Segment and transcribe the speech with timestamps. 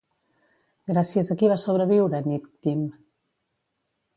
[0.91, 2.83] Gràcies a qui va sobreviure Nítctim?